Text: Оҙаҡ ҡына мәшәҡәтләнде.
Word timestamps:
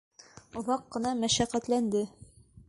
Оҙаҡ 0.61 0.87
ҡына 0.95 1.11
мәшәҡәтләнде. 1.25 2.03